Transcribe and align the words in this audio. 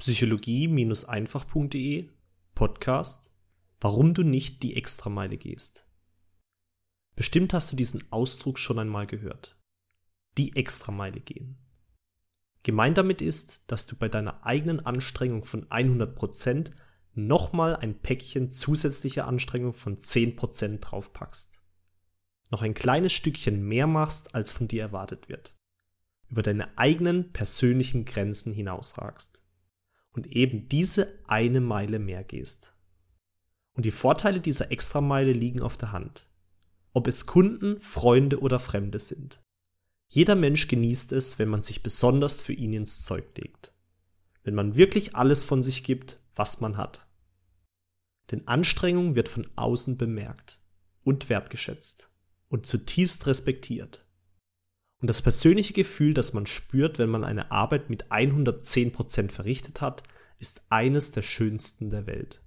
psychologie-einfach.de 0.00 2.08
Podcast 2.54 3.30
Warum 3.82 4.12
du 4.14 4.22
nicht 4.22 4.62
die 4.62 4.76
Extrameile 4.76 5.36
gehst. 5.36 5.86
Bestimmt 7.16 7.52
hast 7.52 7.70
du 7.70 7.76
diesen 7.76 8.10
Ausdruck 8.10 8.58
schon 8.58 8.78
einmal 8.78 9.06
gehört. 9.06 9.58
Die 10.38 10.56
Extrameile 10.56 11.20
gehen. 11.20 11.58
Gemeint 12.62 12.96
damit 12.96 13.20
ist, 13.20 13.62
dass 13.66 13.84
du 13.86 13.94
bei 13.96 14.08
deiner 14.08 14.46
eigenen 14.46 14.86
Anstrengung 14.86 15.44
von 15.44 15.66
100% 15.66 16.70
nochmal 17.12 17.76
ein 17.76 18.00
Päckchen 18.00 18.50
zusätzlicher 18.50 19.26
Anstrengung 19.26 19.74
von 19.74 19.98
10% 19.98 20.80
draufpackst. 20.80 21.60
Noch 22.50 22.62
ein 22.62 22.72
kleines 22.72 23.12
Stückchen 23.12 23.62
mehr 23.62 23.86
machst, 23.86 24.34
als 24.34 24.50
von 24.52 24.66
dir 24.66 24.80
erwartet 24.82 25.28
wird. 25.28 25.54
Über 26.30 26.40
deine 26.42 26.78
eigenen 26.78 27.32
persönlichen 27.32 28.06
Grenzen 28.06 28.54
hinausragst. 28.54 29.39
Und 30.12 30.26
eben 30.28 30.68
diese 30.68 31.18
eine 31.26 31.60
Meile 31.60 31.98
mehr 31.98 32.24
gehst. 32.24 32.74
Und 33.74 33.86
die 33.86 33.90
Vorteile 33.90 34.40
dieser 34.40 34.70
Extrameile 34.72 35.32
liegen 35.32 35.62
auf 35.62 35.76
der 35.76 35.92
Hand. 35.92 36.28
Ob 36.92 37.06
es 37.06 37.26
Kunden, 37.26 37.80
Freunde 37.80 38.40
oder 38.40 38.58
Fremde 38.58 38.98
sind. 38.98 39.40
Jeder 40.08 40.34
Mensch 40.34 40.66
genießt 40.66 41.12
es, 41.12 41.38
wenn 41.38 41.48
man 41.48 41.62
sich 41.62 41.84
besonders 41.84 42.40
für 42.40 42.52
ihn 42.52 42.72
ins 42.72 43.02
Zeug 43.02 43.26
legt. 43.38 43.72
Wenn 44.42 44.54
man 44.54 44.76
wirklich 44.76 45.14
alles 45.14 45.44
von 45.44 45.62
sich 45.62 45.84
gibt, 45.84 46.18
was 46.34 46.60
man 46.60 46.76
hat. 46.76 47.06
Denn 48.30 48.48
Anstrengung 48.48 49.14
wird 49.14 49.28
von 49.28 49.46
außen 49.54 49.96
bemerkt 49.98 50.60
und 51.04 51.28
wertgeschätzt 51.28 52.10
und 52.48 52.66
zutiefst 52.66 53.26
respektiert. 53.26 54.04
Und 55.00 55.08
das 55.08 55.22
persönliche 55.22 55.72
Gefühl, 55.72 56.14
das 56.14 56.34
man 56.34 56.46
spürt, 56.46 56.98
wenn 56.98 57.08
man 57.08 57.24
eine 57.24 57.50
Arbeit 57.50 57.88
mit 57.88 58.10
110% 58.10 59.30
verrichtet 59.30 59.80
hat, 59.80 60.02
ist 60.38 60.62
eines 60.68 61.12
der 61.12 61.22
schönsten 61.22 61.90
der 61.90 62.06
Welt. 62.06 62.42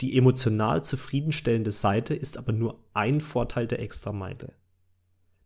Die 0.00 0.16
emotional 0.16 0.84
zufriedenstellende 0.84 1.72
Seite 1.72 2.14
ist 2.14 2.36
aber 2.36 2.52
nur 2.52 2.84
ein 2.94 3.20
Vorteil 3.20 3.66
der 3.66 3.80
Extrameile. 3.80 4.52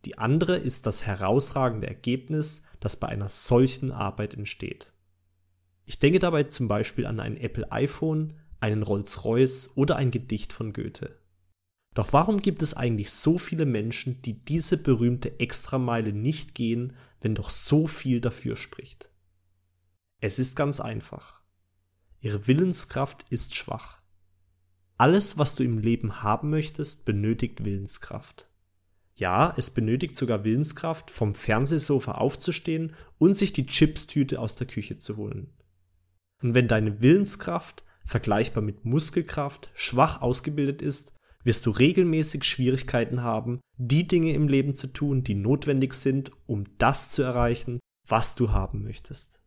Die 0.04 0.18
andere 0.18 0.56
ist 0.56 0.86
das 0.86 1.06
herausragende 1.06 1.86
Ergebnis, 1.86 2.66
das 2.80 2.96
bei 2.96 3.08
einer 3.08 3.28
solchen 3.28 3.92
Arbeit 3.92 4.34
entsteht. 4.34 4.92
Ich 5.84 5.98
denke 5.98 6.18
dabei 6.18 6.44
zum 6.44 6.68
Beispiel 6.68 7.06
an 7.06 7.20
ein 7.20 7.36
Apple 7.36 7.70
iPhone, 7.70 8.34
einen 8.60 8.82
Rolls-Royce 8.82 9.76
oder 9.76 9.96
ein 9.96 10.10
Gedicht 10.10 10.52
von 10.52 10.72
Goethe. 10.72 11.18
Doch 11.94 12.12
warum 12.12 12.40
gibt 12.40 12.62
es 12.62 12.74
eigentlich 12.74 13.10
so 13.10 13.38
viele 13.38 13.66
Menschen, 13.66 14.22
die 14.22 14.44
diese 14.44 14.78
berühmte 14.78 15.38
Extrameile 15.40 16.12
nicht 16.12 16.54
gehen, 16.54 16.94
wenn 17.20 17.34
doch 17.34 17.50
so 17.50 17.86
viel 17.86 18.20
dafür 18.20 18.56
spricht? 18.56 19.10
Es 20.20 20.38
ist 20.38 20.56
ganz 20.56 20.80
einfach. 20.80 21.42
Ihre 22.20 22.46
Willenskraft 22.46 23.26
ist 23.28 23.54
schwach. 23.54 24.00
Alles, 24.96 25.36
was 25.36 25.56
du 25.56 25.64
im 25.64 25.78
Leben 25.78 26.22
haben 26.22 26.50
möchtest, 26.50 27.04
benötigt 27.04 27.64
Willenskraft. 27.64 28.48
Ja, 29.14 29.52
es 29.56 29.70
benötigt 29.70 30.16
sogar 30.16 30.44
Willenskraft, 30.44 31.10
vom 31.10 31.34
Fernsehsofa 31.34 32.12
aufzustehen 32.12 32.94
und 33.18 33.36
sich 33.36 33.52
die 33.52 33.66
Chipstüte 33.66 34.40
aus 34.40 34.56
der 34.56 34.66
Küche 34.66 34.98
zu 34.98 35.16
holen. 35.16 35.52
Und 36.40 36.54
wenn 36.54 36.68
deine 36.68 37.02
Willenskraft, 37.02 37.84
vergleichbar 38.04 38.62
mit 38.62 38.84
Muskelkraft, 38.84 39.70
schwach 39.74 40.22
ausgebildet 40.22 40.82
ist, 40.82 41.18
wirst 41.44 41.66
du 41.66 41.70
regelmäßig 41.70 42.44
Schwierigkeiten 42.44 43.22
haben, 43.22 43.60
die 43.76 44.06
Dinge 44.06 44.32
im 44.34 44.48
Leben 44.48 44.74
zu 44.74 44.86
tun, 44.88 45.24
die 45.24 45.34
notwendig 45.34 45.94
sind, 45.94 46.30
um 46.46 46.66
das 46.78 47.12
zu 47.12 47.22
erreichen, 47.22 47.80
was 48.06 48.34
du 48.34 48.52
haben 48.52 48.82
möchtest. 48.82 49.40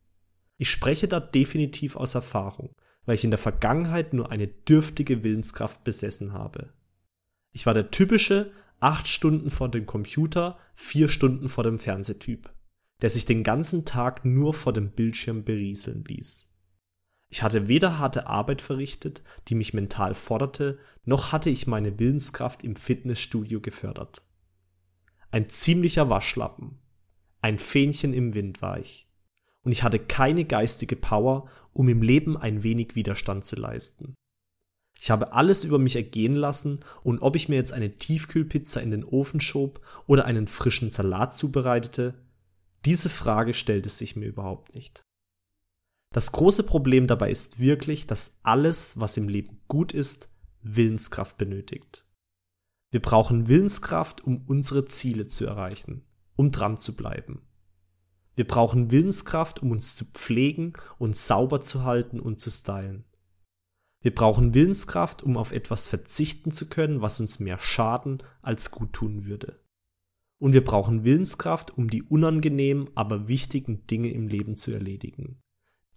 Ich 0.58 0.70
spreche 0.70 1.08
da 1.08 1.20
definitiv 1.20 1.96
aus 1.96 2.16
Erfahrung, 2.16 2.72
weil 3.06 3.16
ich 3.16 3.24
in 3.24 3.32
der 3.32 3.38
Vergangenheit 3.38 4.14
nur 4.14 4.32
eine 4.32 4.48
dürftige 4.48 5.24
Willenskraft 5.24 5.84
besessen 5.84 6.34
habe. 6.34 6.74
Ich 7.52 7.66
war 7.66 7.74
der 7.74 7.92
typische 7.92 8.52
acht 8.80 9.08
Stunden 9.08 9.50
vor 9.50 9.70
dem 9.70 9.86
Computer, 9.86 10.58
vier 10.76 11.10
Stunden 11.10 11.50
vor 11.50 11.64
dem 11.64 11.80
Fernsehtyp, 11.80 12.50
der 13.02 13.10
sich 13.10 13.26
den 13.26 13.44
ganzen 13.44 13.86
Tag 13.86 14.26
nur 14.26 14.54
vor 14.54 14.74
dem 14.74 14.92
Bildschirm 14.92 15.44
berieseln 15.44 16.04
ließ. 16.06 16.55
Ich 17.30 17.44
hatte 17.44 17.68
weder 17.68 18.00
harte 18.00 18.28
Arbeit 18.28 18.62
verrichtet, 18.62 19.22
die 19.48 19.56
mich 19.56 19.74
mental 19.74 20.14
forderte, 20.14 20.78
noch 21.04 21.32
hatte 21.32 21.50
ich 21.50 21.68
meine 21.68 22.00
Willenskraft 22.00 22.64
im 22.64 22.76
Fitnessstudio 22.76 23.62
gefördert. 23.62 24.24
Ein 25.32 25.50
ziemlicher 25.50 26.10
Waschlappen. 26.10 26.80
Ein 27.42 27.58
Fähnchen 27.58 28.14
im 28.14 28.34
Wind 28.34 28.62
war 28.62 28.80
ich. 28.80 29.08
Und 29.64 29.72
ich 29.72 29.84
hatte 29.84 30.00
keine 30.00 30.46
geistige 30.46 30.96
Power, 30.96 31.50
um 31.74 31.90
im 31.90 32.02
Leben 32.02 32.38
ein 32.38 32.64
wenig 32.64 32.96
Widerstand 32.96 33.46
zu 33.46 33.56
leisten. 33.56 34.16
Ich 35.00 35.12
habe 35.12 35.34
alles 35.34 35.64
über 35.64 35.78
mich 35.78 35.96
ergehen 35.96 36.36
lassen 36.36 36.80
und 37.04 37.20
ob 37.20 37.36
ich 37.36 37.50
mir 37.50 37.56
jetzt 37.56 37.74
eine 37.74 37.92
Tiefkühlpizza 37.92 38.80
in 38.80 38.92
den 38.92 39.04
Ofen 39.04 39.42
schob 39.42 39.82
oder 40.08 40.26
einen 40.26 40.48
frischen 40.48 40.92
Salat 40.92 41.36
zubereitete, 41.36 42.16
diese 42.86 43.10
Frage 43.10 43.54
stellte 43.54 43.90
sich 43.90 44.16
mir 44.16 44.28
überhaupt 44.28 44.74
nicht. 44.74 45.04
Das 46.16 46.32
große 46.32 46.64
Problem 46.64 47.08
dabei 47.08 47.30
ist 47.30 47.60
wirklich, 47.60 48.08
dass 48.08 48.40
alles, 48.44 48.98
was 49.02 49.18
im 49.18 49.28
Leben 49.28 49.60
gut 49.68 49.92
ist, 49.92 50.30
Willenskraft 50.62 51.38
benötigt. 51.38 52.06
Wir 52.90 53.02
brauchen 53.02 53.50
Willenskraft, 53.50 54.24
um 54.24 54.46
unsere 54.48 54.86
Ziele 54.86 55.28
zu 55.28 55.46
erreichen, 55.46 56.06
um 56.38 56.52
dran 56.52 56.78
zu 56.78 56.96
bleiben. 56.96 57.46
Wir 58.34 58.48
brauchen 58.48 58.92
Willenskraft, 58.92 59.62
um 59.62 59.72
uns 59.72 59.98
zu 59.98 60.06
pflegen 60.06 60.72
und 60.98 61.18
sauber 61.18 61.60
zu 61.60 61.84
halten 61.84 62.22
und 62.22 62.40
zu 62.40 62.50
stylen. 62.50 63.04
Wir 64.02 64.16
brauchen 64.16 64.54
Willenskraft, 64.54 65.22
um 65.22 65.36
auf 65.36 65.52
etwas 65.52 65.90
verzichten 65.90 66.52
zu 66.52 66.70
können, 66.70 67.02
was 67.02 67.20
uns 67.20 67.42
mehr 67.42 67.58
schaden 67.58 68.24
als 68.42 68.72
gut 68.72 68.94
tun 68.94 69.26
würde. 69.26 69.60
Und 70.40 70.54
wir 70.54 70.64
brauchen 70.64 71.04
Willenskraft, 71.04 71.78
um 71.78 71.90
die 71.90 72.04
unangenehmen, 72.04 72.90
aber 72.96 73.28
wichtigen 73.28 73.86
Dinge 73.88 74.12
im 74.12 74.30
Leben 74.30 74.56
zu 74.56 74.72
erledigen. 74.72 75.42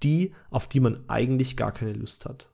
Die, 0.02 0.34
auf 0.50 0.68
die 0.68 0.80
man 0.80 1.08
eigentlich 1.08 1.56
gar 1.56 1.72
keine 1.72 1.92
Lust 1.92 2.24
hat. 2.24 2.50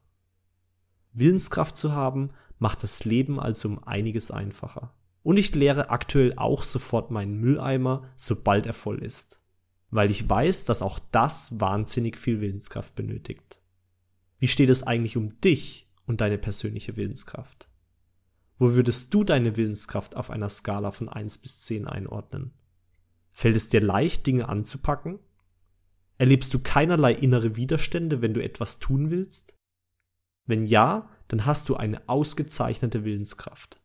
Willenskraft 1.12 1.76
zu 1.76 1.92
haben, 1.92 2.30
macht 2.58 2.82
das 2.82 3.04
Leben 3.04 3.38
also 3.38 3.68
um 3.68 3.84
einiges 3.84 4.30
einfacher. 4.30 4.94
Und 5.22 5.36
ich 5.36 5.54
leere 5.54 5.90
aktuell 5.90 6.34
auch 6.36 6.62
sofort 6.62 7.10
meinen 7.10 7.40
Mülleimer, 7.40 8.10
sobald 8.16 8.66
er 8.66 8.74
voll 8.74 9.02
ist. 9.02 9.40
Weil 9.90 10.10
ich 10.10 10.28
weiß, 10.28 10.64
dass 10.64 10.82
auch 10.82 10.98
das 11.12 11.60
wahnsinnig 11.60 12.18
viel 12.18 12.40
Willenskraft 12.40 12.94
benötigt. 12.94 13.60
Wie 14.38 14.48
steht 14.48 14.68
es 14.68 14.82
eigentlich 14.82 15.16
um 15.16 15.40
dich 15.40 15.88
und 16.06 16.20
deine 16.20 16.36
persönliche 16.36 16.96
Willenskraft? 16.96 17.68
Wo 18.58 18.74
würdest 18.74 19.12
du 19.14 19.24
deine 19.24 19.56
Willenskraft 19.56 20.16
auf 20.16 20.30
einer 20.30 20.48
Skala 20.48 20.90
von 20.90 21.08
1 21.08 21.38
bis 21.38 21.62
10 21.62 21.88
einordnen? 21.88 22.52
Fällt 23.32 23.56
es 23.56 23.68
dir 23.68 23.80
leicht, 23.80 24.26
Dinge 24.26 24.48
anzupacken? 24.48 25.18
Erlebst 26.16 26.54
du 26.54 26.60
keinerlei 26.60 27.12
innere 27.12 27.56
Widerstände, 27.56 28.22
wenn 28.22 28.34
du 28.34 28.42
etwas 28.42 28.78
tun 28.78 29.10
willst? 29.10 29.54
Wenn 30.46 30.64
ja, 30.64 31.10
dann 31.28 31.46
hast 31.46 31.68
du 31.68 31.76
eine 31.76 32.08
ausgezeichnete 32.08 33.04
Willenskraft. 33.04 33.80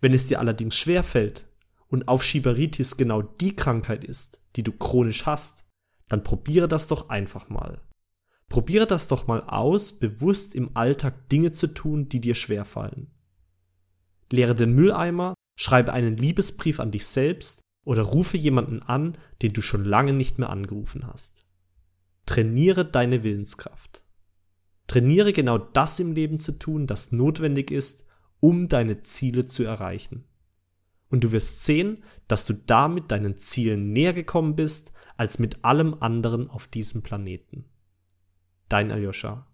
Wenn 0.00 0.12
es 0.12 0.26
dir 0.26 0.38
allerdings 0.38 0.76
schwer 0.76 1.02
fällt 1.02 1.48
und 1.88 2.08
Aufschieberitis 2.08 2.96
genau 2.96 3.22
die 3.22 3.56
Krankheit 3.56 4.04
ist, 4.04 4.44
die 4.54 4.62
du 4.62 4.72
chronisch 4.72 5.26
hast, 5.26 5.64
dann 6.08 6.22
probiere 6.22 6.68
das 6.68 6.88
doch 6.88 7.08
einfach 7.08 7.48
mal. 7.48 7.80
Probiere 8.48 8.86
das 8.86 9.08
doch 9.08 9.26
mal 9.26 9.42
aus, 9.42 9.98
bewusst 9.98 10.54
im 10.54 10.76
Alltag 10.76 11.28
Dinge 11.30 11.50
zu 11.52 11.66
tun, 11.66 12.08
die 12.08 12.20
dir 12.20 12.36
schwerfallen. 12.36 13.10
Leere 14.30 14.54
den 14.54 14.72
Mülleimer, 14.72 15.34
schreibe 15.58 15.92
einen 15.92 16.16
Liebesbrief 16.16 16.78
an 16.78 16.92
dich 16.92 17.06
selbst 17.06 17.60
oder 17.86 18.02
rufe 18.02 18.36
jemanden 18.36 18.82
an, 18.82 19.16
den 19.42 19.52
du 19.52 19.62
schon 19.62 19.84
lange 19.84 20.12
nicht 20.12 20.38
mehr 20.38 20.50
angerufen 20.50 21.06
hast. 21.06 21.46
Trainiere 22.26 22.84
deine 22.84 23.22
Willenskraft. 23.22 24.02
Trainiere 24.88 25.32
genau 25.32 25.56
das 25.56 25.98
im 26.00 26.12
Leben 26.12 26.40
zu 26.40 26.58
tun, 26.58 26.88
das 26.88 27.12
notwendig 27.12 27.70
ist, 27.70 28.04
um 28.40 28.68
deine 28.68 29.02
Ziele 29.02 29.46
zu 29.46 29.62
erreichen. 29.62 30.24
Und 31.10 31.22
du 31.22 31.30
wirst 31.30 31.64
sehen, 31.64 32.02
dass 32.26 32.44
du 32.44 32.54
damit 32.54 33.12
deinen 33.12 33.38
Zielen 33.38 33.92
näher 33.92 34.12
gekommen 34.12 34.56
bist 34.56 34.92
als 35.16 35.38
mit 35.38 35.64
allem 35.64 35.94
anderen 36.00 36.50
auf 36.50 36.66
diesem 36.66 37.02
Planeten. 37.02 37.66
Dein 38.68 38.90
Aljoscha. 38.90 39.46